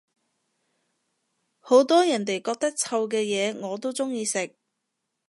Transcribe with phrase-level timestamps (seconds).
[1.59, 4.55] 好多人哋覺得臭嘅嘢我都鍾意食